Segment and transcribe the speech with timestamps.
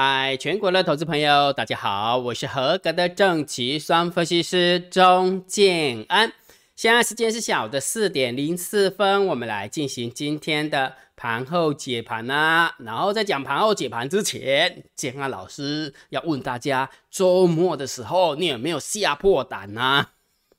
[0.00, 6.32] 嗨，全国的投资朋友，大家好，我是合格的正奇双分析师钟建安。
[6.76, 12.76] 现在时间是下午的四点零四分，我们来进行今天的盘后解盘啦。
[12.78, 20.10] 然后在讲盘后解盘之前，建安老师要问大家，周末的时候你有没有吓破胆呢？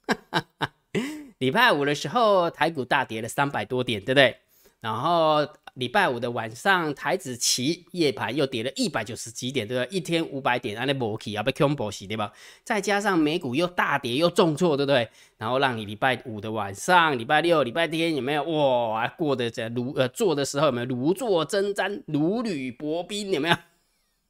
[1.39, 4.35] 礼拜五的时候，台股大跌了三百多点，对不对？
[4.81, 9.97] 然后礼拜五的晚上，台子期夜盘又跌了一百九十几点，对不对？
[9.97, 12.31] 一天五百点，安尼无起啊，被 combo 洗对吧？
[12.63, 15.09] 再加上美股又大跌又重挫，对不对？
[15.37, 19.07] 然后让你礼拜五的晚上、礼拜六、礼拜天有没有哇？
[19.09, 23.31] 过得这如呃做的时候有没有如坐针毡、如履薄冰？
[23.31, 23.55] 有没有？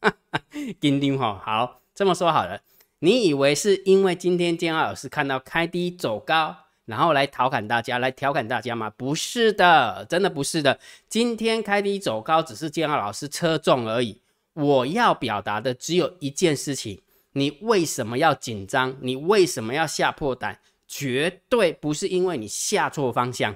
[0.02, 0.42] 哈哈，
[0.80, 2.62] 钉钉哈，好这么说好了，
[3.00, 6.56] 你以为是因为今天建二老师看到开低走高？
[6.90, 8.90] 然后来调侃大家，来调侃大家吗？
[8.90, 10.80] 不是的，真的不是的。
[11.08, 14.24] 今天开低走高，只是建二老师车重而已。
[14.54, 17.00] 我要表达的只有一件事情：
[17.34, 18.98] 你为什么要紧张？
[19.02, 20.62] 你为什么要吓破胆？
[20.88, 23.56] 绝对不是因为你下错方向。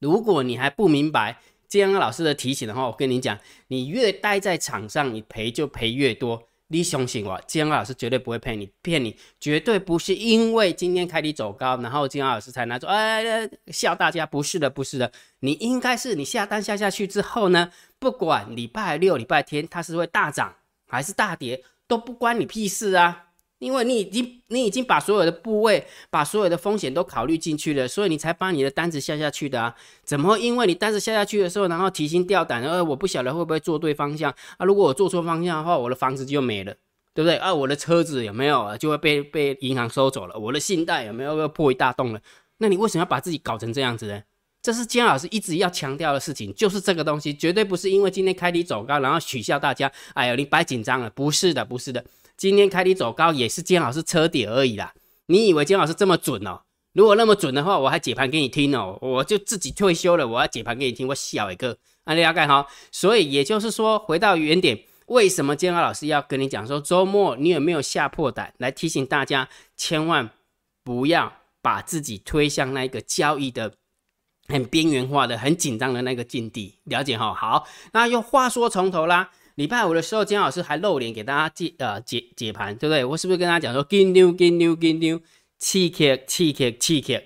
[0.00, 6.47] 如果你还不明白建二老师的提醒的话，我跟你讲，你越待在场上，你赔就赔越多。
[6.68, 20.54] 你相信我，金老师绝对不会骗你，骗你绝对不是因为今天开低走高，然后金老师才拿出哎笑大家，不是的，不是的，你应该是你下单下下去之后呢，不管礼拜六、礼拜天它是会大涨
[20.86, 23.27] 还是大跌，都不关你屁事啊。
[23.58, 29.74] 因为你已经你已经把所有的部位、把所有的风险都考虑进去了，所以你才把你的单子下下去的啊？
[30.04, 34.64] 怎么会因为你单子下下去的时候，然后提心吊胆的，呃，我不晓得会不会做对方向啊？
[34.64, 36.72] 如果我做错方向的话，我的房子就没了，
[37.12, 37.36] 对不对？
[37.36, 40.38] 啊，我的车子有没有就会被被银行收走了？
[40.38, 42.20] 我的信贷有没有要破一大洞了？
[42.58, 44.22] 那你为什么要把自己搞成这样子呢？
[44.60, 52.04] 这是姜老师一直要强调的事情，就是这个东西绝对不是因为今天开低走高，然后取笑大家，哎呦，你白紧张了，不是的，不是的。
[52.38, 54.94] 今天开低走高也是监老师车底而已啦。
[55.26, 56.62] 你以为监老师这么准哦？
[56.92, 58.96] 如果那么准的话，我还解盘给你听哦。
[59.02, 62.68] 我就自己退休了，我要解盘给你听，我小一个，安利要盖好。
[62.92, 68.54] 所以也就是说，回到原点，为什么监老师要跟你讲说，周末你有没有吓破胆？
[68.58, 70.30] 来提醒大家，千万
[70.84, 73.74] 不要把自己推向那个交易的
[74.46, 76.78] 很边缘化的、很紧张的那个境地。
[76.84, 77.34] 了解哈？
[77.34, 79.30] 好，那又话说从头啦。
[79.58, 83.04] 礼拜五的时候，金老师还露脸给大家解呃解解盘，对不对？
[83.04, 85.20] 我是不是跟大家讲说，金牛金牛金牛，
[85.58, 87.20] 气克气克气克？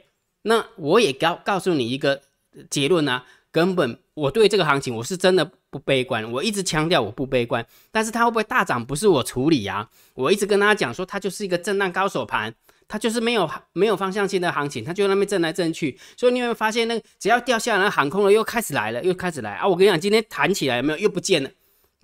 [0.44, 2.22] 那我也告告诉你一个
[2.70, 12.54] 结论啊，根本我对这个行情我是真的不悲观，我一直强调我不悲观，但是它会不会大涨不是我处理啊，我一直跟大家讲说，它就是一个震荡高手盘，
[12.88, 19.68] 它就是没有没有方向性的行情，它就那边震来震去，所以你会发现那个只要掉下来，航空了又开始来了，又开始来啊！
[19.68, 21.50] 我跟你讲，今天弹起来有没有又不见了？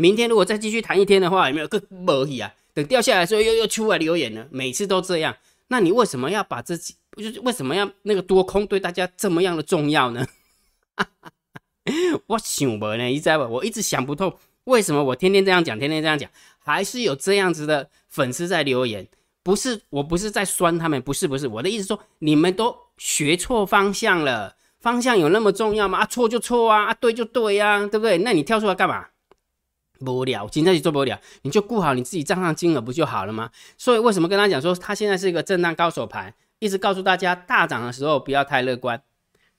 [0.00, 2.54] 明天如果再继续谈一天的话，有没有更没意啊？
[2.72, 5.36] 等掉下来的时候又又出来留言了，每次都这样。
[5.66, 10.24] 那你为什么要把自己，就是为什么要那个多空对大家这么样的重要呢？
[12.28, 13.54] 我想不呢，你知道不？
[13.54, 19.08] 我一直想不透，为什么我天天这样讲，天天这样讲，还是有这样子的粉丝在留言。
[19.42, 21.48] 不是，我不是在酸他们，不是，不是。
[21.48, 24.54] 我的意思说，你们都学错方向了。
[24.78, 25.98] 方向有那么重要吗？
[25.98, 28.18] 啊，错就错啊，啊，对就对呀，对不对？
[28.18, 29.06] 那你跳出来干嘛？
[30.00, 33.50] 无聊，今天就做不了，你就顾好你自己账上金额不就好了吗？
[33.76, 39.02] 所以为什么跟他讲说，他现在是一个震荡高手盘，一直告诉大家，大涨的时候不要太乐观，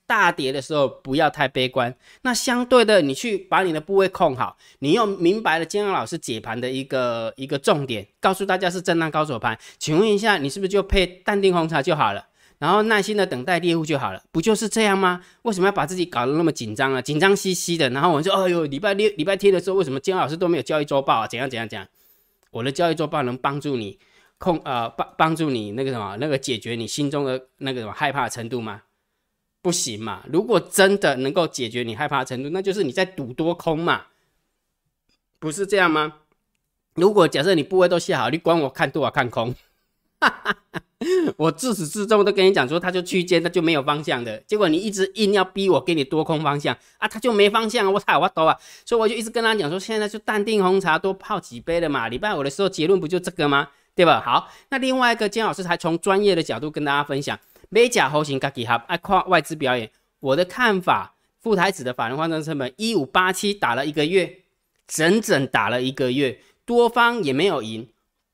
[0.06, 1.94] 大跌的时候不要太悲观。
[2.22, 9.58] 那相对的，你去把你的部位控好，你又明白了金阳老师解盘的一个一个重点，告诉大家是震荡高手盘。
[9.78, 12.26] 请问一下，你是不是就配淡定红茶就好了？
[12.60, 15.22] 然后耐心的等待猎物就好了，不就是这样吗？
[15.42, 17.00] 为什么要把自己搞得那么紧张啊？
[17.00, 17.88] 紧张兮兮的。
[17.88, 21.26] 然后我说，哎呦，礼拜六、礼拜天的时候，为什么金老师都没有交易周报啊？
[21.26, 21.88] 怎样怎样讲？
[22.50, 23.98] 我的交易周报能帮助你
[24.36, 28.82] 控呃帮帮助你那个什么那个解决你心中的那个什么害怕程度吗？
[29.62, 30.22] 不行嘛。
[30.30, 34.02] 如果真的能够解决你害怕程度，那就是你在赌多空嘛，
[35.38, 36.14] 不是这样吗？
[36.94, 39.54] 如果假设你部位都下好，你管我看多少看空？
[40.20, 40.56] 哈哈。
[41.38, 44.36] 我自始至终都跟你讲说，它就区间，它就没有方向的。
[44.46, 47.90] 结果你一直硬要逼我给你多空方向啊，它就没方向。
[47.90, 48.54] 我操，我懂啊！
[48.84, 52.08] 所以我就一直跟他讲说，现在就淡定红茶多泡几杯了嘛。
[52.08, 53.68] 礼拜五的时候结论不就这个吗？
[53.94, 54.22] 对吧？
[54.24, 57.38] 好，那另外一个金老师还从专业的角度跟大家分享，
[57.70, 59.90] 美甲猴型 Gaki 哈爱跨外资表演。
[60.20, 64.40] 我的看法，副台子的法人换算成本一五八七打了一个月，
[64.86, 67.88] 整整打了一个月，多方也没有赢。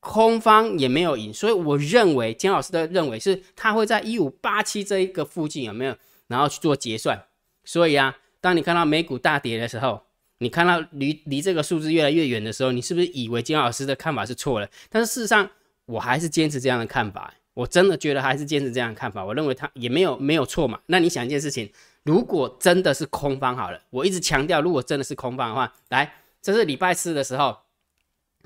[0.07, 5.93] 空方也没有赢，所以我认为姜老师的认为是，他会在一五八七这一个附近有没有，
[6.27, 7.21] 然后去做结算。
[7.65, 10.01] 所以啊，当你看到美股大跌的时候，
[10.37, 14.69] 你看到离离这个数字越来越远的时候，你是不是以为金老师的看法是错了？
[14.89, 15.49] 但是事实上，
[15.85, 17.33] 我还是坚持这样的看法。
[17.53, 19.25] 我真的觉得还是坚持这样的看法。
[19.25, 20.79] 我认为他也没有没有错嘛。
[20.85, 21.69] 那你想一件事情，
[22.03, 27.57] 如果真的是空方好了，我一直强调，如果真的是空方的话，来，这是礼拜四的时候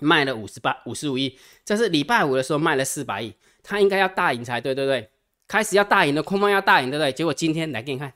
[0.01, 3.33] 卖了五十八五十五亿，这是礼拜五的时候卖了四百亿，
[3.63, 5.09] 他应该要大赢才对，对不对？
[5.47, 7.13] 开始要大赢的空方要大赢，对不对？
[7.13, 8.11] 结果今天来给你看，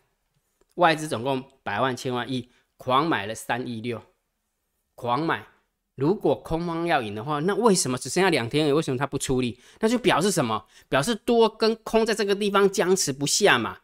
[0.75, 2.49] 外资总共百万千万亿。
[2.77, 4.01] 狂买了三亿六，
[4.95, 5.47] 狂买。
[5.95, 8.75] 如果空方要赢的话，那为什么只剩下两天？
[8.75, 9.57] 为什么他不出力？
[9.79, 10.65] 那就表示什么？
[10.89, 13.77] 表示多跟空在这个地方僵持不下嘛，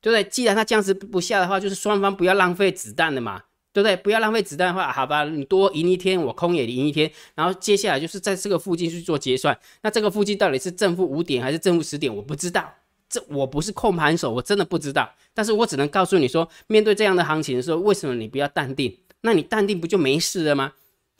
[0.00, 0.22] 对不对？
[0.30, 3.42] 既然他僵持不下的话，就是双方不要浪费子弹的嘛，
[3.76, 3.94] 对不对？
[3.94, 7.10] 不要浪费子弹的话，好吧，你多赢一天，我空也赢一天。
[7.34, 9.54] 然后接下来就是在这个附近去做结算。
[9.82, 12.14] 那这个附近到底是正负五点还是正负十点？
[12.16, 12.72] 我不知道。
[13.06, 15.06] 这我不是控盘手，我真的不知道。
[15.34, 18.96] 但是我只能告诉你说，面对这样的行情的时候，为什么你不要淡定？
[19.20, 20.72] 那你淡定不就没事了吗？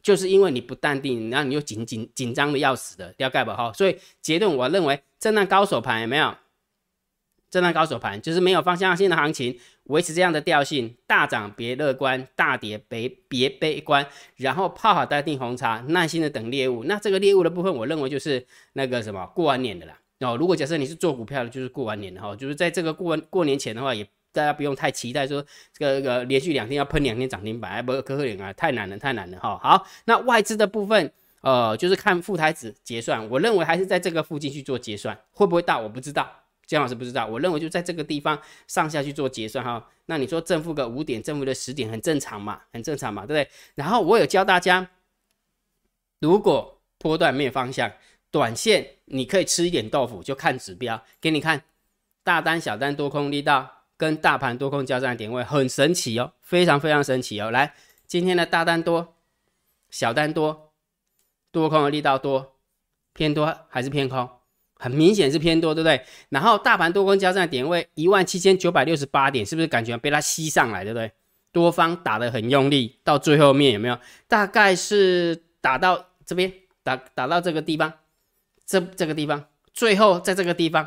[0.03, 3.71] 就是因为你不淡定，然后你又紧紧紧张的要死的，要盖吧哈。
[3.75, 6.35] 所以结论，我认为震荡高手盘有没有？
[7.51, 14.07] 震荡高手盘就是没有方向性的行情，维持这样的调性，大涨别乐观，大跌别别悲观，
[14.37, 16.85] 然后泡好待定红茶，耐心的等猎物。
[16.85, 19.99] 那这个猎物的部分，我认为就是那个什么过完年的啦。
[20.21, 24.03] 哦，如果假设你是做股票的，就是过完年的哈，就是在这个过完过年前的话，也
[24.33, 29.59] 大家不用太期待说这个这个连续两天要喷两天涨停板，哎不可可能啊，太难了，太难了哈。
[29.63, 31.13] 好，那外资的部分，
[31.43, 36.29] 呃，就是看副台子结算，我认为还是在这个附近去做结算，会不会大我不知道，
[36.67, 39.89] 姜老师不知道，我认为就在这个地方上下去做结算哈。
[40.07, 43.51] 那你说正负个五点，正负的十点，很正常嘛，很正常嘛，对不对？
[43.77, 44.91] 然后我有教大家，
[46.21, 47.93] 如果波段没有方向。
[48.29, 51.63] 短线你可以吃一点豆腐，就看指标，给你看
[52.23, 57.51] 大单、小单、多空力道跟大盘多空交战的点位，很神奇哦，非常非常神奇哦。
[57.51, 57.75] 来，
[58.07, 59.15] 今天的大单多，
[59.89, 60.75] 小单多，
[61.51, 62.57] 多空的力道多，
[63.15, 64.29] 偏多还是偏空？
[64.79, 66.01] 很明显是偏多，对不对？
[66.29, 71.11] 然后大盘多空交战点位一万七千九百六十八点，是不是感觉被它吸上来，对不对？
[71.53, 73.99] 多方打得很用力，到最后面有没有？
[74.29, 76.53] 大概是打到这边，
[76.83, 77.93] 打打到这个地方。
[78.69, 80.85] 这这个地方，最后在这个地方，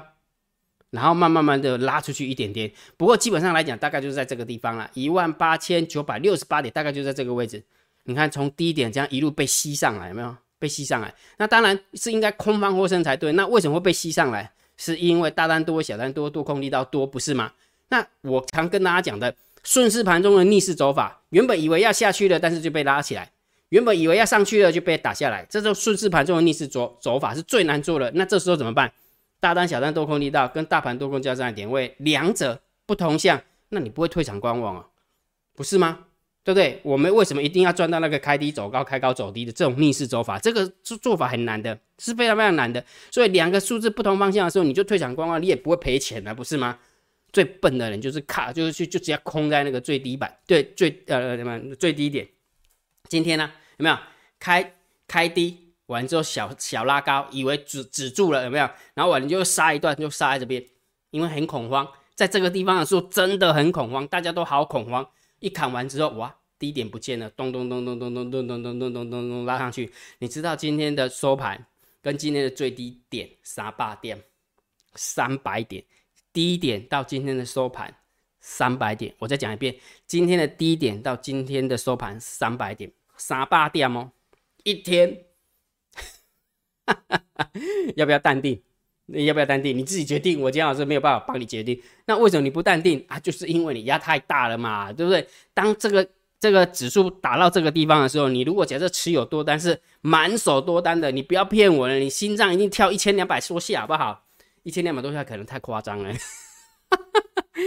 [0.89, 2.69] 然后慢慢慢的拉出去一点点。
[2.97, 7.63] 不过基本上来讲，大概就是在这个地方了，一万八千九百六十八点，大概就在这个位置。
[8.03, 11.11] 你看，从低点这样一路被吸上来，有没有被吸上来？
[11.37, 13.31] 那当然是应该空方获胜才对。
[13.31, 14.51] 那为什么会被吸上来？
[14.77, 17.51] 是因为大单多、小单多、多空力道多，不是吗？
[17.89, 23.31] 那我常跟大家讲的顺势盘中的逆势走法，原本以为要下去了，但是就被拉起来。
[23.69, 25.45] 原本以为要上去了，就被打下来。
[25.49, 28.11] 这种顺势盘中的逆势走走法是最难做的。
[28.15, 28.91] 那这时候怎么办？
[29.39, 34.85] 大单、小单多空力道跟大盘多空交战的点位，两者不同向，那你不会退场观望啊？
[35.55, 36.05] 不是吗？
[36.43, 36.79] 对不对？
[36.83, 40.39] 我们为什么一定要赚到那个开低走高、开高走低的这种逆势走法？
[40.39, 42.83] 这个做做法很难的，是非常非常难的。
[43.11, 46.79] 所以两个数字不同方向的时候，你就退场观望，你也不会赔钱的，不是吗？
[47.31, 52.27] 最笨的人就是卡，就是去就直接空在那个最低板，对，最呃什么最低点。
[53.07, 53.97] 今天呢，有没有
[54.39, 54.73] 开
[55.07, 58.67] 开低完之后小小拉高，以为止止住了，有没有？
[58.95, 60.65] 然后完了就杀一段，就杀在这边，
[61.11, 65.07] 因为很恐慌，在这个地方的时候真的很恐慌，大家都好恐慌。
[65.39, 69.91] 一砍完之后，哇，低点不见了，咚咚咚咚咚咚咚咚咚咚咚咚咚拉上去。
[70.19, 71.65] 你知道今天的收盘
[72.01, 74.21] 跟今天的最低点三八点，
[74.95, 75.83] 三百点，
[76.33, 77.93] 低点到今天的收盘
[78.39, 79.13] 三百点。
[79.19, 82.91] 我再讲一遍，今天的低点到今天的收盘三百点。
[83.17, 84.11] 三八点哦，
[84.63, 85.25] 一天，
[87.97, 88.63] 要不要淡定？
[89.11, 89.77] 你要不要淡定？
[89.77, 90.39] 你自己决定。
[90.39, 91.81] 我今天老师没有办法帮你决定。
[92.05, 93.19] 那为什么你不淡定啊？
[93.19, 95.27] 就是因为你压太大了嘛，对不对？
[95.53, 96.07] 当这个
[96.39, 104.25] 这个指数打到这个地方的时候，你如果假设持有多单是满手多单的，你不要骗我了，你心脏一定跳一千两百多下，好不好？
[104.63, 106.13] 一千两百多下可能太夸张了。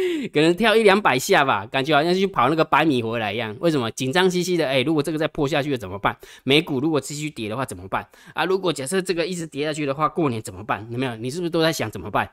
[0.32, 3.56] 可能跳一两百下吧，感觉好像去跑那个百米回来一样。
[3.60, 4.66] 为什么紧张兮兮的？
[4.66, 6.16] 哎，如果这个再破下去了怎么办？
[6.44, 8.06] 美股如果继续跌的话怎么办？
[8.34, 10.86] 啊，如果假设这个一直跌下去的话，过年怎么办？
[10.90, 11.16] 有没有？
[11.16, 12.30] 你是不是都在想怎么办？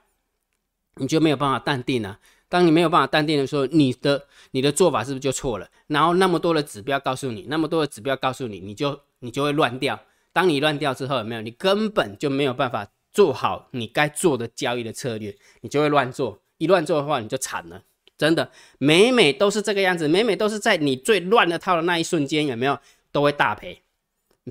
[0.95, 2.19] 你就没有办法淡定啊？
[2.49, 5.67] 当你没有办法淡定的时候，你的你的做法是不是就错了？
[5.87, 9.99] 然后那么多的指标告诉你，那么多的指标告诉你，你就你就会乱掉。
[10.33, 11.41] 当你乱掉之后，有没有？
[11.41, 16.41] 你根本就没有办法做好你该做的交易的策略，你就会乱做。
[16.59, 17.81] 一乱做的话，你就惨了，
[18.15, 22.77] 真的，每每都是这个样子，每每都是在你最乱的套的那一瞬间，有没有
[23.11, 23.81] 都会大赔？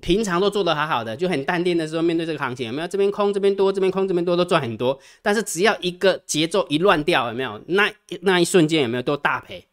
[0.01, 9.67] 平常都做得好好的，就很淡定的时候，面对这个行情，有没有这边空这边多，这边空这边多都赚很多，但是只要一个节奏一乱掉，有没有那那一瞬间有没有都大赔？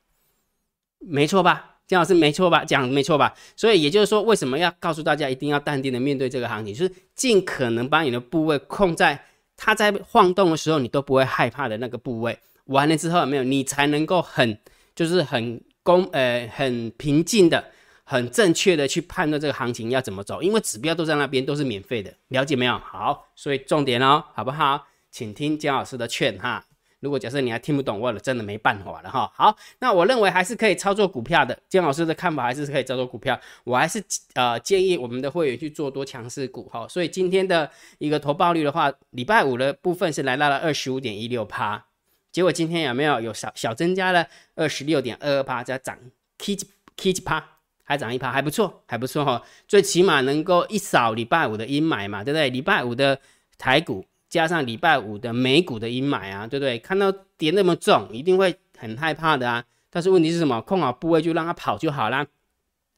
[1.00, 1.75] 没错吧？
[1.86, 2.65] 姜老师没错吧？
[2.65, 3.36] 讲没错吧？
[3.56, 9.24] 所以也就是说，为什么要告诉大家一定要淡定的面对这个行情，就是尽可能把你的部位控在
[9.57, 12.38] 它在晃动的时候，你都不会害怕的那个部位。
[12.65, 13.43] 完了之后有没有？
[13.43, 14.57] 你才能够很
[14.95, 17.71] 就是很公呃很平静的。
[18.07, 22.77] 很正确的去判断这个行情要怎么走，因为指标都在那边，都是免费的，了解没有？
[22.77, 24.85] 好，所以重点哦，好不好？
[25.09, 26.63] 请听姜老师的劝哈。
[27.05, 29.31] 如果假设你还听不懂，我了真的没办法了哈。
[29.35, 31.55] 好，那我认为还是可以操作股票的。
[31.69, 36.88] 姜老师的看法还是可以操作股票，我还是呃建议我们的会员去做多强势股哈。
[36.88, 37.69] 所以今天的
[38.00, 41.85] 一个投报率的话，礼拜五的部分是来到了二十五点一六趴，
[42.31, 45.95] 结果今天有没有有小小增加了二十六点二二趴，再涨
[46.39, 47.51] k 几 k 几趴。
[47.88, 49.43] 还涨一趴，还不错，还不错哈。
[49.67, 52.50] 最起码能够一扫礼拜五的阴霾嘛，对不对？
[52.50, 53.19] 礼拜五的
[53.59, 54.03] 台股
[54.36, 56.77] 加上礼拜五的美股的阴霾啊，对不对？
[56.77, 59.63] 看到跌那么重，一定会很害怕的啊。
[59.89, 60.60] 但是问题是什么？
[60.60, 62.27] 控好部位就让它跑就好啦，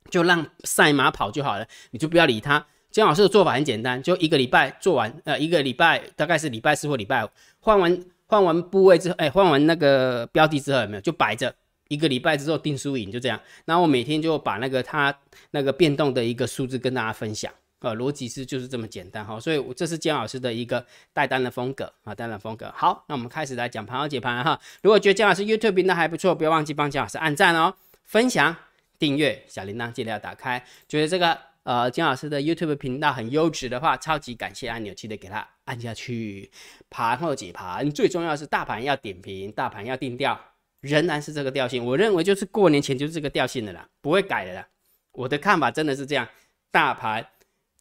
[0.10, 2.66] 就让赛马跑就好了，你就不要理它。
[2.90, 7.30] 姜老师的做法很简单，就一个礼拜做完，呃，一个礼拜大概是礼拜四或礼拜五
[7.60, 11.02] 换完换完部位之后，哎，换完那个标的之后有没有？
[11.02, 11.54] 就摆着。
[11.90, 15.16] 一个礼拜之后定输赢就这样，然后我每天就把那个它
[15.52, 22.72] 那个变动的一个数字跟大家分享呃，逻辑是就是这么简单哈，所以这是姜老师的一个带单的风格啊，带单风格。
[22.76, 24.60] 好，那我们开始来讲盘后解盘哈。
[24.82, 28.56] 如果觉得姜老师 YouTube 频道还不错，不要忘记帮姜老师按赞哦，分享、
[28.98, 30.66] 订阅、小铃铛记得要打开。
[30.88, 36.52] 觉得这个呃姜老师的 YouTube 频道很优质的话，超级感谢按钮，记得给它按下去。
[36.90, 40.40] 盘后解盘最重要是大盘要点评，大盘要定调。
[40.82, 44.68] 仍然是这个调性，我认为就是过年前就是这个调性的啦，不会改的啦。
[45.12, 46.28] 我的看法真的是这样，
[46.70, 47.28] 大盘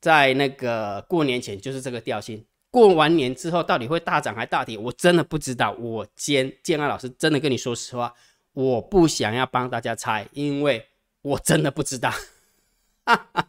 [0.00, 5.72] 在那个过年前就是这个调性，过完年之后到底会大涨还大跌，我真的不知道。
[5.72, 8.14] 我兼建安老师真的跟你说实话，
[8.52, 10.86] 我不想要帮大家猜，因为
[11.22, 12.10] 我真的不知道。
[13.04, 13.48] 哈哈。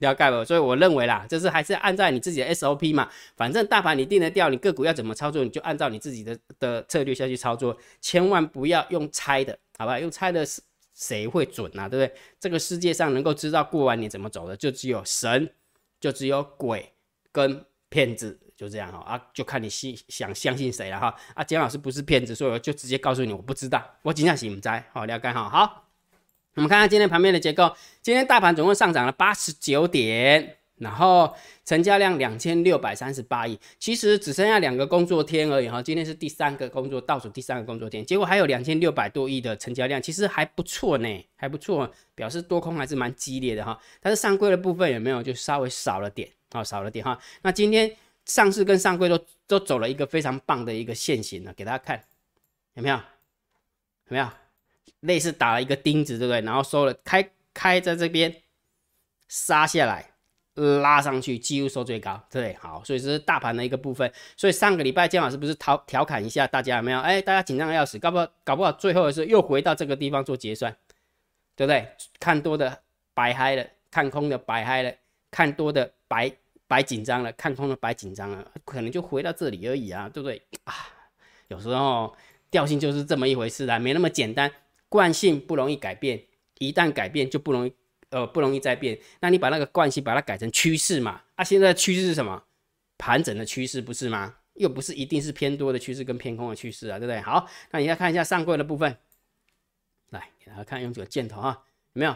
[0.00, 10.00] 了解了，所以我认为啦，就是还是按照你自己的 SOP 嘛，反正大盘你定得掉，你个股要怎么操作，你就按照你自己的的策略下去操作，千万不要用猜的，好吧？
[10.00, 10.60] 用猜的是
[10.92, 11.88] 谁会准啊？
[11.88, 12.20] 对不对？
[12.40, 15.48] 这个世界上能够知道过完年怎么走的，就只有神，
[16.04, 16.92] 就只有鬼
[17.32, 18.98] 跟骗子，就这样哈。
[18.98, 21.14] 啊，就看你信想相信谁了哈。
[21.32, 25.88] 啊，简老师不是骗子，所以我就直接告诉你，我不知道，我尽量行不在，好了解哈，好。
[26.56, 52.02] 我们看看今天盘面的结构，今天大盘总共上涨了八十九点，然后成交量两千六百三十八亿，其实只剩下两个工作天而已哈，今天是第三个工作倒数第三个工作天，结果还有两千六百多亿的成交量，其实还不错呢，还不错，表示多空还是蛮激烈的哈，但是上柜的部分有没有就稍微少了点啊，少了点哈，那今天上市跟上柜都都走了一个非常棒的一个线型了，给大家看
[52.74, 52.96] 有没有？
[52.96, 53.02] 有
[54.08, 54.28] 没有？
[55.00, 56.40] 类似打了一个钉子，对不对？
[56.40, 58.34] 然后收了开开在这边
[59.28, 60.13] 杀下来，
[60.54, 64.10] 拉上去，几乎收最高，对，好，所以这是大盘的一个部分。
[64.36, 67.00] 所以上个礼拜姜老师不是调调侃一下大家有没有？
[67.00, 70.76] 哎，大家紧张的要死，搞不好搞不好最后的是又回到这个地方做结算，
[71.56, 71.88] 对不对？
[72.20, 72.82] 看多的
[73.14, 74.94] 白嗨了，看空的白嗨了，
[75.30, 76.30] 看多的白
[76.66, 80.40] 白紧张了，看空的白紧张了，可能就回到这里而已啊，对不对？
[80.64, 80.74] 啊，
[81.48, 82.16] 有时候
[82.50, 84.50] 调性就是这么一回事啦，没那么简单。
[84.88, 86.22] 惯性不容易改变，
[86.58, 87.72] 一旦改变就不容易，
[88.14, 88.96] 呃，不容易再变。
[89.20, 91.20] 那你把那个惯性把它改成趋势嘛？
[91.34, 92.44] 啊，现在趋势是什么？
[92.96, 94.36] 盘整的趋势不是吗？
[94.54, 97.20] 又不是一定是偏多的趋势跟偏空的趋势啊，对不对？
[97.20, 98.96] 好，那你再看一下上柜的部分，
[100.10, 102.14] 来给大家看，用这个箭头哈，有没有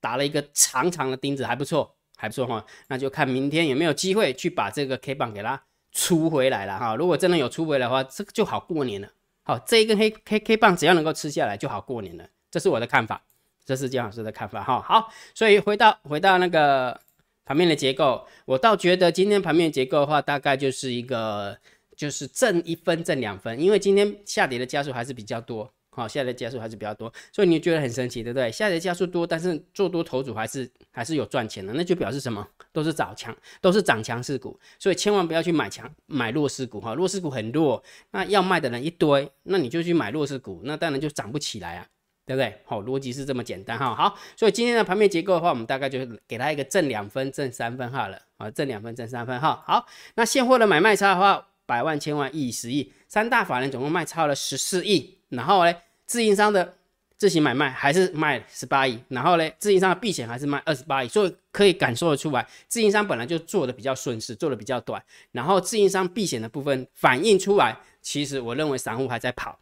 [0.00, 2.64] 打了一个长长的钉子，还不错，还不错哈。
[2.86, 6.96] 那就看明天有没有机会去把这个 K 棒给它出回来了哈。
[6.96, 9.12] 如果真的有出回来的话，这个就好过年了。
[9.42, 13.22] 好，这一根黑 K K 棒只要能够吃下来就好过年了，这是我的看法，
[13.68, 14.80] 这是姜老师的看法哈。
[14.80, 16.98] 好，所以回到回到那个
[17.44, 21.58] 盘面的结构，我倒觉得今天盘面结构的话，大概就是一个
[21.94, 25.70] 就是挣一分挣两分，因为今天下跌的加速还是比较多。
[25.90, 28.50] 好，下跌加速还是比较多，所以你觉得很神奇，对不对？
[28.52, 32.46] 下跌加速多，但是做多头组还是还是有赚钱的，那就表示什么？
[32.72, 37.82] 都是涨强，都是涨强势股，所以千万不要去买强买弱势股哈，弱势股很弱，
[38.12, 41.86] 那要卖的人一堆，那你就去买弱势股，那当然就涨不起来啊，
[42.28, 42.54] 对不对？
[42.66, 43.94] 好，逻辑是这么简单哈。
[43.94, 49.64] 好，所以今天的盘面结构的话，我们大概就给它一个正两分、正三分哈了啊，正两分、正三分哈。
[49.66, 55.74] 好，那现货的买卖差的话，百万、千万、亿、十亿，三大法人总共卖超了十四亿，然后呢？
[56.04, 56.74] 自营商的
[57.18, 69.58] 自行买卖还是卖十八亿，然后呢，自营商的避险还是卖二十八亿，所以可以感受得出来，自营商本来就做的比较顺势，做的比较短，然后自营商避险的部分反映出来，其实我认为散户还在跑，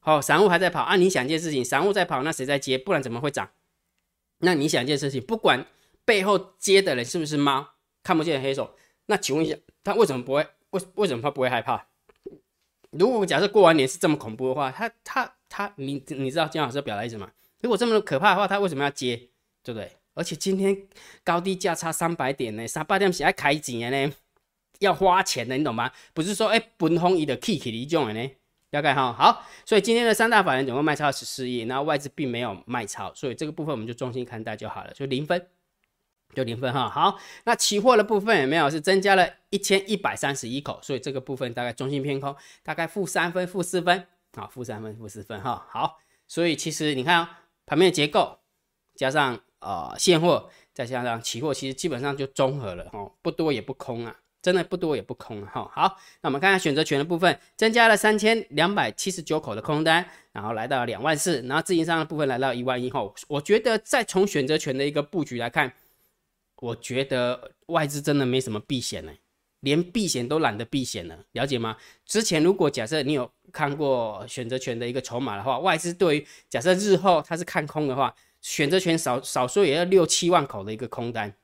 [0.00, 0.96] 好，散户还在跑啊！
[0.96, 2.76] 你想一件事情，散户在跑，那谁在接？
[2.78, 3.50] 不然怎么会涨？
[4.38, 5.66] 那你想一件事情，不管
[6.04, 8.74] 背后接的人是不是猫，看不见黑手，
[9.06, 10.46] 那请问一下，他为什么不会？
[10.70, 11.86] 为为什么他不会害怕？
[12.92, 17.30] 如果假设过完年是这么恐怖的话，他他他，你你知道姜老师表达意思吗？
[17.60, 19.16] 如果这么可怕的话，他为什么要接？
[19.62, 19.92] 对不对？
[20.14, 20.88] 而且今天
[21.22, 24.12] 高低价差三百点呢，三百点是要开钱的呢，
[24.78, 25.92] 要花钱的，你懂吗？
[26.14, 28.30] 不是说哎，本红一的 kick 一种的呢，
[28.70, 29.44] 大概哈好。
[29.64, 35.46] 所以今天的三大法人总共卖超十四亿，然后外资并没有卖超，所以这个部分我们就中心看待就好了，就零分。
[36.32, 45.98] 就零分哈，好，那期货的部分有没有是增加了一千一百三十一口，所以这个部分大概中性偏空，大概负三分、负四分，好，负三分、负四分哈，好，
[46.28, 47.26] 所以其实你看
[47.66, 48.38] 盘面结构
[48.94, 65.72] 加上呃现货，再加上期货，其实基本上就综合了哦，不多也不空啊，真的不多也不空哈，好，那我们看看选择权的部分，增加了三千两百七十九口的空单，然后来到两万四，然后自营商的部分来到一万一后，我觉得再从选择权的一个布局来看。
[66.62, 69.12] 我觉得外资真的没什么避险呢，
[69.60, 71.74] 连避险都懒得避险了，了解吗？
[72.04, 81.34] 之前如果假设你有看过选择权的一个筹码的话，外资对于假设日后它是看空的话，选择权少少说也要六七万口的一个空单，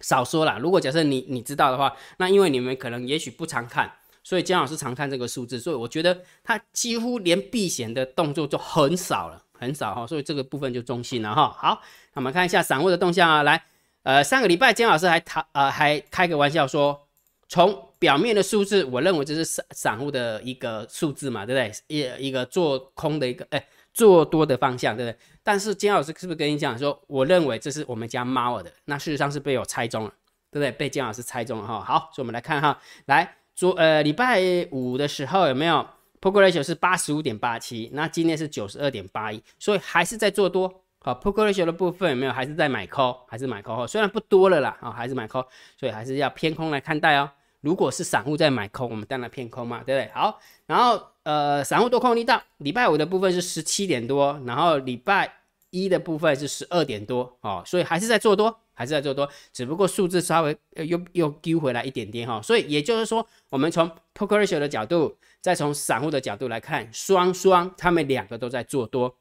[0.00, 0.58] 少说了。
[0.58, 3.90] 如果假设你你知道的话，那因为你们可能也许不常看，
[4.22, 11.54] 所以姜老师常看这个数字，所以我觉得他几乎连避险的动作就很少了，很少哈，所以这个部分就中性了哈。
[11.58, 11.80] 好，
[12.14, 13.64] 那我们看一下散户的动向啊，来。
[14.02, 17.08] 呃，上个礼拜姜老师还谈呃还开个玩笑说，
[17.48, 22.18] 从表面的数字，我认为这是散散户的一个数字嘛，对不对？
[22.18, 25.18] 一一个做空的一个，哎，做多的方向，对不对？
[25.42, 30.10] 但是金老师是不是跟你讲说，我认为这是我们家猫的，那事实上是被我猜中了，
[30.50, 30.70] 对不对？
[30.72, 31.80] 被金老师猜中了哈。
[31.80, 35.86] 好，所以我们来看哈，来昨呃礼拜五的时候有没有
[36.20, 40.82] p o k e ratio 是八十五点八七，那今天是九十二点八一，所以还是在做多。
[41.00, 42.32] 好，put ratio 的部分有没有？
[42.32, 43.86] 还是在买 call，还是买 call 哈？
[43.86, 45.46] 虽然不多了啦，啊，还是买 call，
[45.78, 47.30] 所以还是要偏空来看待哦。
[47.60, 50.10] 如果是散户在买空，我们当然偏空嘛，对不对？
[50.14, 62.40] 好，然后呃，散户多空力道，礼拜五的部分是十七点多，然后礼拜一的部分是十二点多，哦，所以还是在做多，还是在做多，只不过数字稍微又又丢回来一点点哈。
[62.40, 69.16] 所以也就是说，我们从 put ratio 的角度，再从散户的角度来看，双双他们两个都在做多，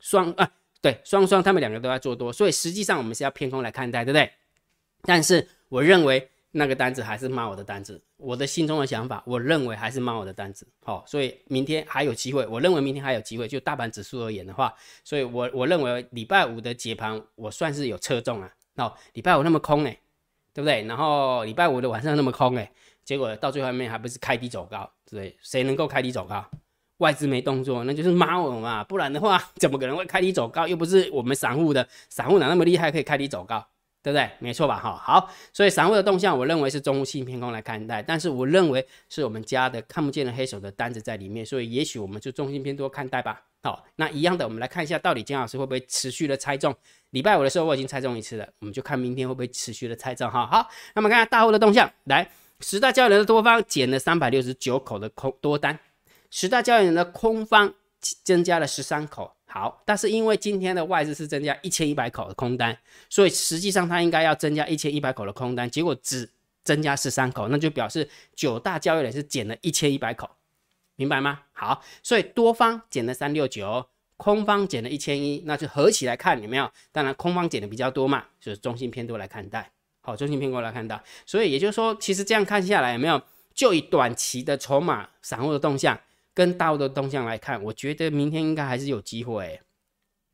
[0.00, 0.50] 双啊。
[0.80, 4.30] 对，双双他们两个都在做多，所以实际上我们是要偏空来看待，对不对？
[5.02, 10.66] 但是我认为那个单子还是骂我的单子，我的心中的想法，我认为还是骂我的单子。
[10.82, 13.46] 好，所以明天还有机会，我认为明天还有机会。
[13.46, 18.50] 就大盘指数而言的话，所以我我认为礼拜五的解盘我算是有侧重啊。
[18.76, 19.98] 哦，礼拜五那么空哎，
[20.54, 20.82] 对不对？
[20.84, 22.70] 然后礼拜五的晚上那么空哎，
[23.04, 25.36] 结果到最后面还不是开低走高，对不对？
[25.42, 26.44] 谁能够开低走高？
[26.98, 30.66] 外资没动作，那就是骂我嘛，不然的话 怎么可能会开低走高？
[30.66, 33.64] 又不是我们散户的，散户哪那么厉害可以开低走高，
[34.08, 34.30] 对不对？
[34.38, 34.78] 没错吧？
[34.78, 43.42] 哈，好，所以散户的动向，我认为是中性偏空来看待，但是我认为是我们家的看不见的黑手的单子在里面，所以也许我们就中性偏多看待吧。
[43.62, 46.74] 好，那一样的，我们来看一下到底姜老师会不会持续的猜中？
[47.10, 50.46] 礼拜五的时候我已经猜中一次了，我们就看明天会不会持续的猜中哈。
[50.46, 55.78] 好，那么看下大户的动向，来十大交易人的多方减了三百六十九口的空多单。
[56.30, 57.74] 十大交易人的空方
[58.24, 66.28] 增加了十三口，好，但是因为今天的外资是增加一千一百口的空单，所以实际上它应该要增加一千一百口的空单，结果只
[66.62, 68.06] 增加十三口，那就表示
[68.36, 70.28] 九大交易人是减了一千一百口，
[70.96, 71.40] 明白吗？
[71.52, 73.86] 好，所以多方减了三六九，
[74.18, 76.70] 空方减了一千一，那就合起来看有没有？
[76.92, 79.70] 当然空方减的比较多嘛，就是中性偏多来看待，
[80.02, 83.22] 好，中性偏多来看待，所以也就是说，其实这样看下来有没有？
[83.54, 85.98] 就以短期的筹码散户的动向。
[86.38, 89.60] 跟大的动向来看，我觉得明天应该还是有机会。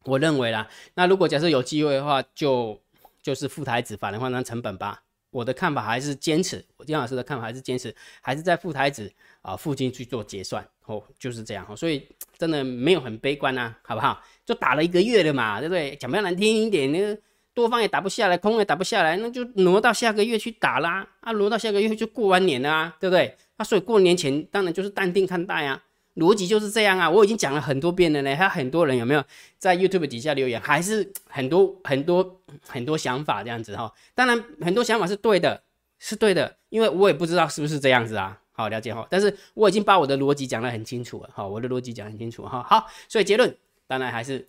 [0.04, 2.78] 我认为啦，那如果假设有机会的话，就
[3.22, 5.02] 就是副台子反而换成成本吧。
[5.30, 11.74] 我的看法还是坚持，我金老师的看法还是坚持，还是在副台子啊附近去做结算哦，就是这样哦。
[11.74, 14.22] 所以真的没有很悲观啊，好不好？
[14.44, 15.96] 就打了一个月了嘛，对不对？
[15.96, 17.16] 讲比较难听一点，那
[17.54, 21.08] 多方也打不下来，空也打不下来，那就挪到下个月去打啦。
[21.20, 23.34] 啊，挪到下个月就过完年了啊，对不对？
[23.56, 25.82] 那所以过年前当然就是淡定看待啊。
[26.16, 27.10] 逻辑就是这样啊！
[27.10, 29.24] 我已经讲了很多遍了呢，还有很多人有没有
[29.58, 30.60] 在 YouTube 底下留言？
[30.60, 33.92] 还是很多很多很多想法这样子哈。
[34.14, 35.62] 当然很多想法是对的，
[35.98, 38.40] 是对的，因为我也不知道是不是这样子啊。
[38.52, 39.04] 好，了解哈。
[39.10, 42.62] 但是我已经把我的逻辑讲得很清楚了，好，我的逻辑讲很清楚哈。
[42.62, 43.56] 好，所以结论
[43.88, 44.48] 当然还是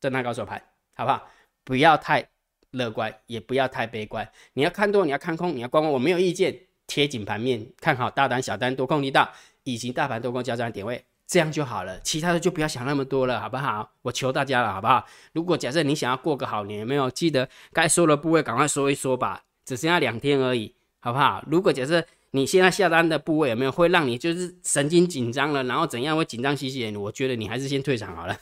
[0.00, 0.62] 震荡高手盘，
[0.94, 1.26] 好不好？
[1.64, 2.28] 不要太
[2.72, 4.30] 乐观，也不要太悲观。
[4.52, 6.60] 你要看多，你要看空，你要观望，我没有意见。
[6.86, 9.30] 贴紧盘面，看好大单、小单、多空力道。
[9.64, 13.92] 以及大盘多空交战点位这样就好了，其他的就不要想那么多了，好不好？
[14.02, 15.06] 我求大家了，好不好？
[15.32, 21.44] 如果假设你想要过个好年，没有记得该说的部位赶快说一说吧，只剩下两天而已，好不好？
[21.46, 26.98] 如果假设你现在下单的部位有没有会让你就是神经紧张了，然后怎样会紧张兮兮的？
[26.98, 28.36] 我觉得你还是先退场好了，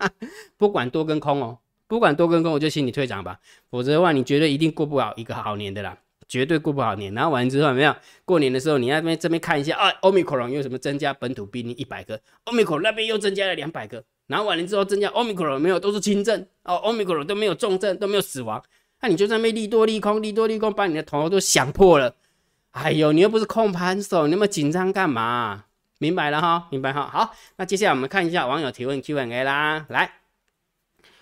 [0.58, 5.96] 不管多跟空哦，不管多跟空，我就请你退场吧，否则的话，你绝对一定过不了一个好年的啦。
[6.30, 7.92] 绝对过不好年，然后完了之后没有
[8.24, 16.46] 过年的时候，你那边这边看一下啊，欧米克戎又什么增加本土病例一百个，欧米克戎那边又增加了两百个，然后完了之后增加欧米克戎没有都是轻症。
[16.62, 18.62] 哦，欧米克戎都没有重症都没有死亡，
[19.00, 22.14] 那你就在那边利多利空利多利空，把你的头都想破了，
[22.70, 25.64] 哎呦，你又不是控盘手，你那么紧张干嘛？
[25.98, 27.10] 明白了哈，明白哈。
[27.12, 30.12] 好，那接下来我们看一下网友提问 Q&A 啦，来，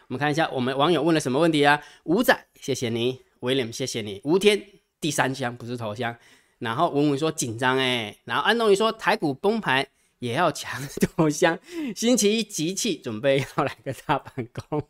[0.09, 1.83] 我们看一下我们网友问了什么问题啊？
[2.05, 4.78] 吴仔，谢谢你，威廉，谢谢你，吴天。
[5.01, 6.17] 第三箱不是头箱，
[6.59, 9.87] 然后文文说紧张哎，然后安东尼说台股崩盘
[10.19, 10.81] 也要抢
[11.17, 11.57] 头箱，
[11.95, 14.83] 星期一集气准备要来个大反攻。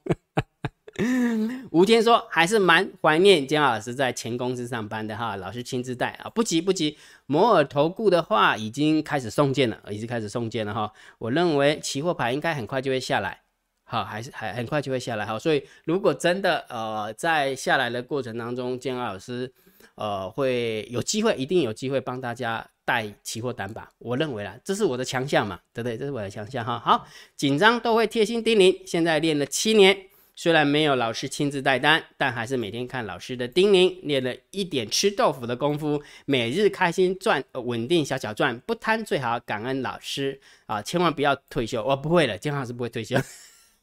[1.70, 13.42] 吴天说还是蛮怀念姜老师在前公司上班的哈，老师亲自带啊，不急不急，摩尔投顾的话已经开始送件了，已经开始送件了哈，我认为期货牌应该很快就会下来，
[13.84, 19.52] 好，还是还很快就会下来哈，所以如果真的呃在下来的过程当中，姜老师。
[19.94, 23.90] 呃，会有机会，一定有机会帮大家带期货单吧？
[23.98, 25.96] 我认为啦，这是我的强项嘛，对不对？
[25.98, 26.78] 这是我的强项哈。
[26.78, 28.80] 好，紧张都会贴心叮咛。
[28.86, 39.38] 现在练了七年，虽然没有老师亲自带单，但还是每天看老师的叮咛，练了一点吃豆腐的功夫，每日开心赚，稳定小小赚，不贪最好。
[39.40, 43.16] 感恩老师啊，千万不要退休，我不会的，金老师不会退休，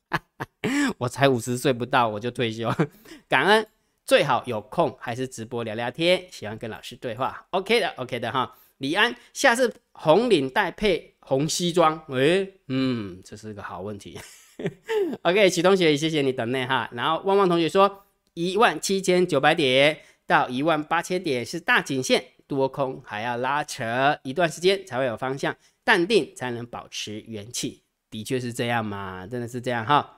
[0.97, 2.73] 我才五十岁不到我就退休，
[3.27, 3.67] 感恩。
[4.05, 8.55] 最好有空还是直播聊聊天，喜欢跟老师对话，OK 的，OK 的哈。
[8.77, 14.19] 李安，下次红领带配红西装，诶，嗯，这是个好问题。
[15.23, 16.87] OK，徐同学，谢谢你等内哈。
[16.93, 30.14] 然后旺旺同学说，一万七千九百点到一万八千点是大颈线，多空还要拉扯一段时间才会有方向，淡定才能保持元气，的确是这样嘛，真的是这样哈。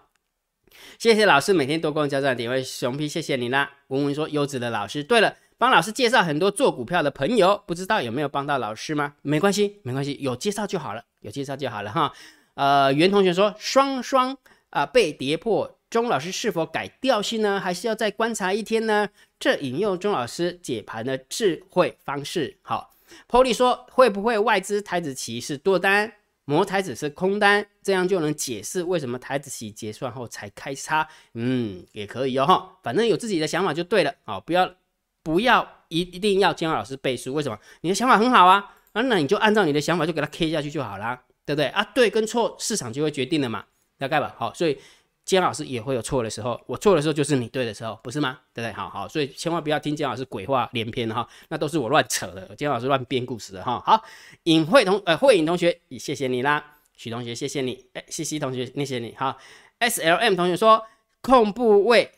[0.97, 3.69] 谢谢老师每天多跟我交战点位，熊皮谢谢你啦。
[3.87, 9.15] 文文说优质的老师，对了，帮老师介绍很多做股票的朋友，不知道有没有帮到老师吗？
[9.21, 12.11] 没关系，没关系，有介绍就好了，有介绍就好了哈。
[12.55, 14.35] 呃，袁同学说双双
[14.71, 17.59] 啊被跌破，钟老师是否改调性呢？
[17.59, 19.07] 还是要再观察一天呢？
[19.39, 22.57] 这引用钟老师解盘的智慧方式。
[22.63, 22.95] 好
[23.29, 26.13] ，Polly 说会不会外资台子棋是多单？
[26.49, 31.05] 摩台子是空单，这样就能解释为什么台子洗结算后才开叉。
[31.33, 34.73] 嗯，也可以哦哈，反正有自己的想法就对了啊，不要
[35.21, 37.59] 不要一一定要姜老师背书，为什么？
[37.81, 41.83] 你的想法很好啊，啊那你就按照你的想法就给他 K 下去就好啦，对不对啊？
[41.93, 43.65] 对跟错市场就会决定了嘛，
[43.97, 44.33] 大概吧。
[44.37, 44.79] 好，所以。
[45.27, 48.39] 姜老师也会有错的时候，我错的时候就是你对的时候，不是吗？
[48.53, 48.73] 对不对？
[48.73, 53.83] 好好，所以千万不要听姜老师鬼话连篇哈，那都是我乱扯的，姜老师乱编故事的哈。
[53.85, 54.01] 好，
[54.43, 59.37] 尹慧同呃慧颖同学，谢谢你啦，许同学谢谢你，哎西西同学谢谢你哈
[59.79, 60.81] ，S L M 同学说
[61.21, 62.09] 控部位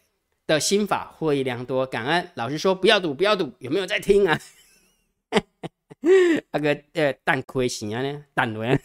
[0.46, 4.40] 的心法获益良多，感恩老师说不要赌不要赌，有没有在听啊？
[6.52, 8.80] 那个呃蛋亏型啊呢，蛋轮。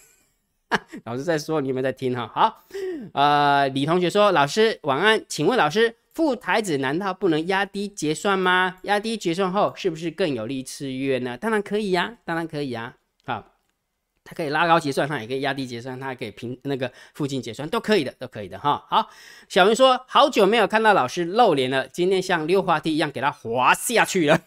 [1.05, 2.31] 老师在说，你有没有在听哈？
[2.35, 2.65] 好，
[3.13, 8.79] 呃，李同学说，老师晚安，请问老师，副台子难道不能压低结算吗？
[8.83, 11.37] 压低结算后，是不是更有利次月呢？
[11.37, 12.95] 当然可以呀，当然可以呀。
[13.25, 13.45] 好，
[14.25, 18.85] 它可以拉高结算，它也可以压低结算，它还可以平那个附近结算，都可以的，都可以的哈。
[18.89, 19.09] 好，
[19.49, 24.41] 小云说，好久没有看到老师露脸了，今天像溜滑梯一样给他滑下去了。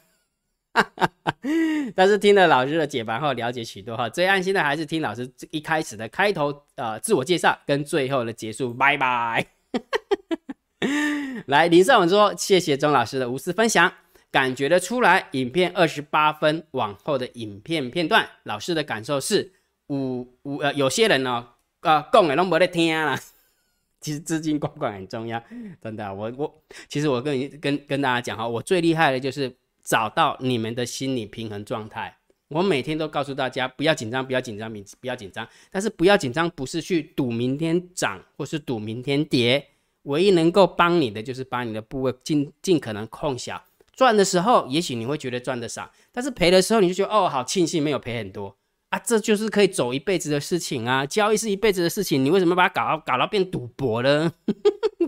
[1.95, 4.09] 但是听了老师的解盘后，了解许多哈。
[4.09, 9.45] 最安心的还是听老师一开始的开头呃自我介绍跟最后的结束，拜拜。
[11.47, 13.91] 来，林胜文说：“谢谢钟老师的无私分享，
[14.31, 19.53] 感觉得出来，影片二十八分往后的影片片段，老师的感受是
[19.87, 21.47] 五五呃，有些人呢
[21.81, 23.19] 啊讲的都没得听啦。
[24.01, 25.41] 其实资金管管很重要，
[25.81, 26.13] 真的。
[26.13, 29.55] 我我其实我跟跟跟大家讲哈，我最厉害的就是。”
[29.87, 32.17] 找到你们的心理平衡状态。
[32.49, 35.47] 我每天都告诉大家，不要紧张，不要紧张，明不要紧张。
[35.71, 39.65] 但是不要紧张，不是去赌明天涨，或是赌明天跌。
[40.03, 43.63] 唯一能够帮你的，就是把你的部位尽尽可能控小。
[43.93, 48.57] 赚的时候，也许你会觉得赚的少，但是赔的时候，你就觉得哦，好庆幸没有赔很多
[48.89, 48.99] 啊。
[48.99, 51.05] 这就是可以走一辈子的事情啊。
[51.05, 54.33] 交易是一辈子的事情，你为什么把它搞到搞到变赌博呢？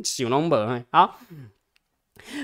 [0.03, 1.19] 小龙门，好。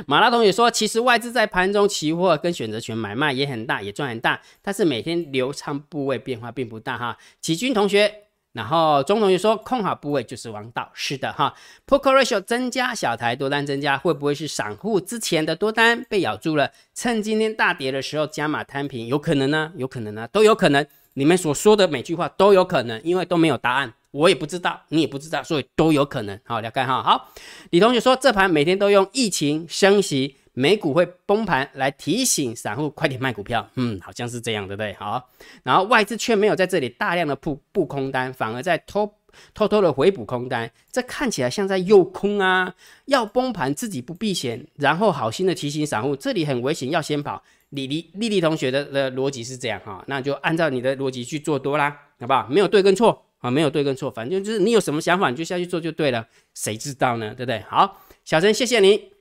[0.07, 7.17] 马拉同学说，其实外资在盘中期货跟选择权买卖也很大，也赚很大，但是每天流仓部位变化并不大哈。
[7.41, 8.13] 启军同学，
[8.53, 11.53] 然后钟同学说控好部位就是王道，是的哈。
[11.85, 16.71] p o k e ratio 增加，小台多单增加，会不会是散户之前的多单被咬住了？
[16.93, 19.73] 趁今天大跌的时候加码摊平，有可能呢？
[19.75, 20.27] 有可能呢？
[20.31, 20.85] 都有可能。
[21.17, 26.39] 你们所说的每句话都有可能，因为都没有答案，我也不知道，你也不知道，所以都有可能。
[26.45, 27.03] 好，了解哈。
[27.03, 27.29] 好，
[27.71, 30.37] 李同学说这盘每天都用疫情升息。
[30.57, 34.93] 美股会崩盘来提醒散户快点卖股票，嗯，好像是这样，对不对？
[34.93, 35.29] 好，
[35.63, 39.13] 然后外资却没有在这里大量的布布空单，反而在偷
[39.53, 42.73] 偷偷的回补空单，这看起来像在诱空啊，
[43.07, 47.43] 要崩盘自己不避险，然后好心的提醒散户这里很危险，要先跑。
[47.71, 52.47] 李丽丽丽同学的的逻辑是这样哈，那就按照你的逻辑去做多啦，好不好？
[52.49, 57.35] 没有对跟错啊，没有对跟错，反正就是你有什么想法你就下去做就对了，谁知道呢？
[57.35, 57.59] 对不对？
[57.69, 59.11] 好，小陈，谢谢你。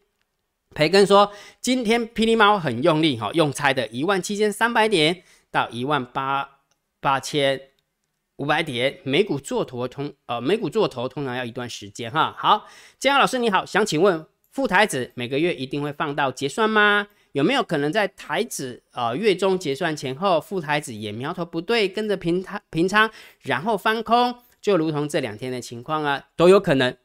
[0.74, 1.30] 培根说
[1.62, 6.62] ：“今天霹雳猫很用力哈，用猜的一万七千三百点到一万八
[7.00, 7.60] 八千
[8.36, 12.34] 五百点，美股做头通呃，美股做头通常要一段时间哈。
[12.36, 12.66] 好，
[12.98, 17.06] 建阳老师你好，想请问副台子每个月一定会放到结算吗？
[17.34, 23.08] 有没有可能在台子呃月中结算前后，副台子也苗头不对，跟着平仓平仓，
[23.42, 26.96] 然后翻空，就如同这两天的情况啊，都有可能。”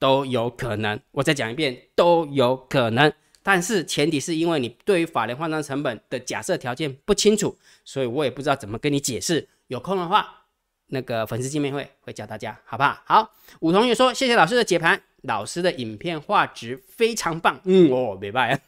[0.00, 3.12] 都有可能，我再讲一遍，都有可能。
[3.42, 9.48] 但是前提是因为你对于法人换仓成本的假设条件不清楚，所以我也不知道怎么跟你解释。
[9.66, 10.44] 有空的话，
[10.86, 13.02] 那个粉丝见面会会教大家，好不好？
[13.06, 17.60] 好，五同学说谢谢老师的解盘，老师的影片画质非常棒。
[17.64, 18.67] 嗯，哦，明白。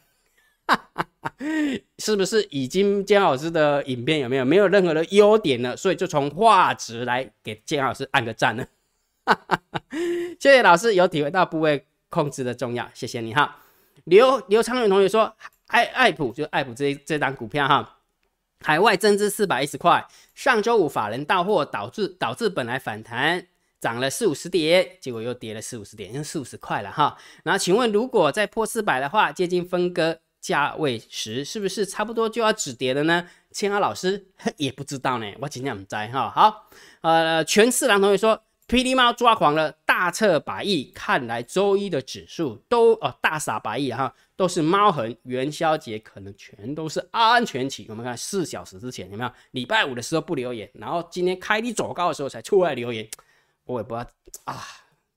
[1.99, 5.75] 是不是已经姜老师的影片有没有没有任何的优点呢？
[5.75, 8.65] 所以就从画质来给姜老师按个赞呢？
[10.39, 13.57] 谢谢老师有体会到部位控制的重要，谢谢你哈。
[14.05, 15.35] 刘刘昌远同学说，
[15.67, 17.99] 爱爱普就爱普这这档股票哈，
[18.61, 23.47] 海外增资四百一十块，上周五法人到货导致导致本来反弹
[23.79, 27.17] 涨了四五十点，结果又跌了四五十点，因四五十块了哈。
[27.43, 33.29] 然后请问，如果再破四百的话，接近分割价位时，是不是差不多就要止跌了呢？
[33.51, 34.27] 千豪老师
[34.57, 36.29] 也不知道呢，我尽量不在哈。
[36.29, 36.69] 好，
[37.01, 38.43] 呃，全四郎同学说。
[38.67, 45.13] 霹雳猫抓狂了，大撤百亿，看来周一的指数都哦大傻百亿哈，都是猫痕。
[45.23, 47.85] 元宵节可能全都是安全期。
[47.89, 49.31] 我们看四小时之前有没有？
[49.51, 53.05] 礼拜五的时候不留言，然后今天开低走高的时候才出来留言，
[53.65, 54.09] 我也不知道
[54.45, 54.63] 啊，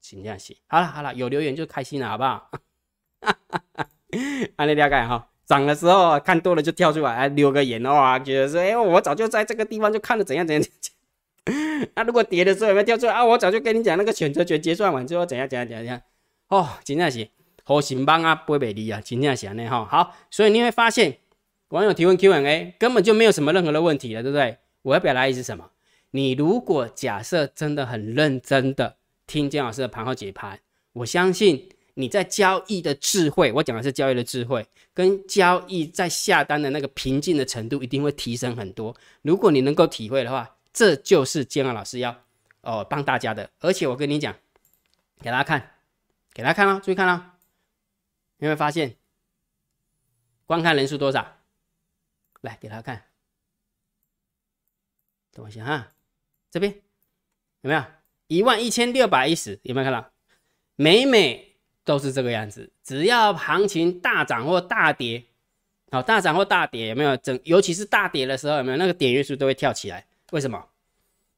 [0.00, 0.56] 请这样写。
[0.66, 2.50] 好了好了，有留言就开心了，好不好？
[3.20, 3.88] 哈哈哈
[4.56, 10.64] 安利了解哈，涨的时候看多了就跳出来留个言哦，觉得说哎，我早就在这个地方就看了怎样怎样。
[11.94, 13.24] 那如果跌的时候有没有跳出来啊？
[13.24, 16.00] 我早就跟你讲，那个选择权结算完之后怎样怎样怎样怎样
[16.48, 17.28] 哦，真正是
[17.62, 19.84] 好心帮啊，不会离啊，真正是安尼哈。
[19.84, 21.18] 好，所以你会发现
[21.68, 24.58] 网友提问 Q&A 根本就没有什么任何的问题了，对不对？
[24.82, 25.70] 我要表达意思是什么？
[26.12, 28.96] 你如果假设真的很认真的
[29.26, 30.60] 听姜老师的盘后解盘，
[30.92, 38.94] 我相信你在交易的智慧，我讲的是交易的智慧，跟交易在下单的那个平静的程度一定会提升很多。
[39.22, 40.50] 如果你能够体会的话。
[40.76, 42.24] 这就是建安老师要
[42.62, 44.34] 哦帮大家的，而且我跟你讲，
[45.20, 45.76] 给大家看，
[46.32, 47.30] 给大家看哦，注意看哦，
[48.38, 48.96] 有没有发现
[50.46, 51.38] 观看人数多少？
[52.40, 53.04] 来给大家看，
[55.30, 55.92] 等我一下哈，
[56.50, 56.74] 这边
[57.60, 57.84] 有没有
[58.26, 59.60] 一万一千六百一十？
[59.62, 60.10] 有没有看到？
[60.74, 61.53] 每每
[61.84, 65.22] 都是这个样子，只要行情大涨或大跌，
[65.90, 67.16] 好大涨或大跌有没有？
[67.18, 68.76] 整尤其是大跌的时候有没有？
[68.78, 70.04] 那个点阅数都会跳起来。
[70.32, 70.64] 为什么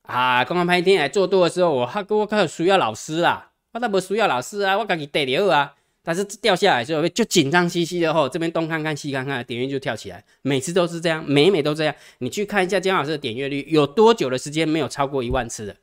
[0.02, 0.44] 啊？
[0.44, 5.74] 刚刚拍天来做多的时候，我哈我开始需要老师啦，我都不需要老师啊，我自己得了啊。
[6.02, 11.92] 但是掉下来之后就紧张兮兮的吼，这边东看看西看看，点阅就跳起来，每次都是这样，每每都这样。
[12.18, 15.76] 你去看一下姜老师的点阅率，有多久的时间没有超过一万次的？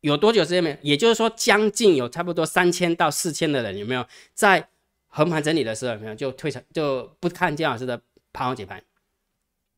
[0.00, 0.76] 有多久时间没有？
[0.82, 4.68] 也就是说，将近有差不多三千到四千的人有没有在
[5.08, 8.00] 横盘整理的时候有没有就退场就不看姜老师的
[8.32, 8.82] 盘后解盘，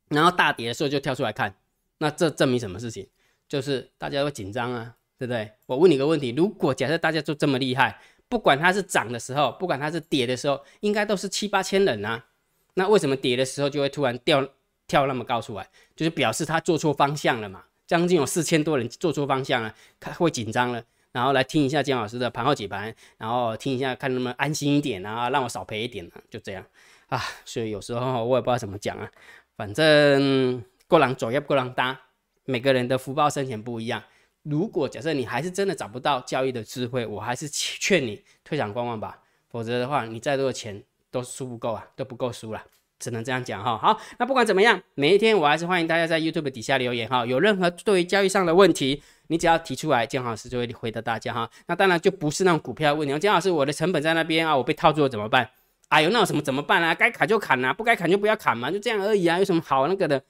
[0.09, 1.55] 然后大跌的时候就跳出来看？
[1.99, 3.07] 那这证明什么事情？
[3.49, 5.51] 就是大家会紧张啊，对不对？
[5.67, 12.27] 我问你个问题：如果假设大家都这么厉害，不管它是涨的时候，不管它是跌的时候，应该都是七八千人啊。
[12.75, 14.47] 那为什么跌的时候就会突然掉
[14.87, 15.69] 跳那么高出来？
[15.97, 17.65] 就是表示他做错方向了嘛？
[17.91, 26.65] 将近有四千多人做错方向了，他会紧张了，然后来听一下姜老师的盘后解盘，然后听一下看能不能安心一点啊，让我少赔一点啊，就这样
[27.09, 27.21] 啊。
[27.45, 29.11] 所以有时候我也不知道怎么讲啊，
[29.57, 30.63] 反正。
[30.87, 32.01] 过人走也过人搭，
[32.45, 34.03] 每个人的福报深浅不一样。
[34.43, 39.21] 如果假设你还是真的找不到交易的智慧，我还是劝你退场观望吧。
[39.49, 42.65] 否则的话，你再多的钱都输不够啊，都不够输了，
[43.01, 43.77] 只能这样讲哈。
[43.77, 47.27] 好，那不管怎么样，每一天我还是欢迎大家在 YouTube 底下留言哈。
[47.27, 51.51] 有任何对于交易上的问题，你只要提出来，姜老师就会回答大家哈。
[51.67, 55.51] 那当然就不是那种股票问题，姜老师我的成本在那边啊，我被套住了怎么办？
[55.89, 56.95] 哎呦，那有什么怎么办啊？
[56.95, 60.23] 该砍就砍啊，不该砍就不要砍嘛，就这样而已啊，有什么好那个的？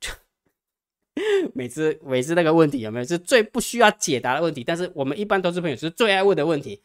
[1.54, 4.62] 每次每次那个问题有没有是最不需要解答的问题？
[4.62, 6.82] 但是我们一般投资朋友是最爱问的问题。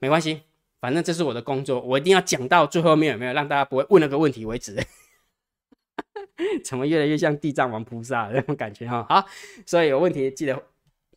[0.00, 0.42] 没关系，
[0.80, 4.76] 反正这是我的工作，我一定要讲到最后面有没有让大家不会问那个问题为止。
[6.64, 9.04] 怎么越来越像地藏王菩萨那种感觉哈？
[9.08, 9.26] 好，
[9.66, 10.62] 所以有问题记得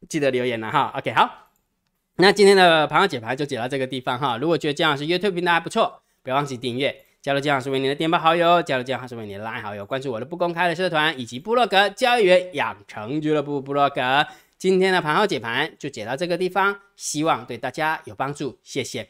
[0.10, 0.92] 记得留言了哈。
[0.98, 1.50] OK，好，
[2.16, 4.38] 那今天的盘后解盘就解到这个地方哈。
[4.38, 7.04] 如果觉得姜老师 YouTube 频道还不错，不要忘记订阅。
[7.22, 14.26] 加入姜老师为你的电报好友，加入姜老师为你的 LINE 好友，关注我的不公开的社团以及部落格交易员养成俱乐部部落格。
[14.58, 19.10] 今天的盘后解盘就解到这个地方，希望对大家有帮助，谢谢，